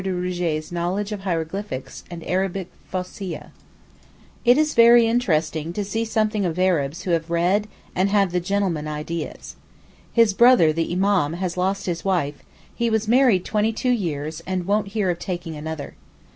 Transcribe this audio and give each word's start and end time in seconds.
de 0.03 0.09
Rougé's 0.09 0.71
knowledge 0.71 1.11
of 1.11 1.19
hieroglyphics 1.19 2.03
and 2.09 2.25
Arabic 2.25 2.71
Fosseeha. 2.91 3.51
It 4.43 4.57
is 4.57 4.73
very 4.73 5.05
interesting 5.05 5.73
to 5.73 5.85
see 5.85 6.05
something 6.05 6.43
of 6.43 6.57
Arabs 6.57 7.03
who 7.03 7.11
have 7.11 7.29
read 7.29 7.67
and 7.95 8.09
have 8.09 8.31
the 8.31 8.39
'gentleman' 8.39 8.87
ideas. 8.87 9.57
His 10.11 10.33
brother, 10.33 10.73
the 10.73 10.91
Imam, 10.91 11.33
has 11.33 11.55
lost 11.55 11.85
his 11.85 12.03
wife; 12.03 12.41
he 12.73 12.89
was 12.89 13.07
married 13.07 13.45
twenty 13.45 13.71
two 13.71 13.91
years, 13.91 14.41
and 14.47 14.65
won't 14.65 14.87
hear 14.97 15.11
of 15.11 15.19
taking 15.19 15.55
another. 15.55 15.93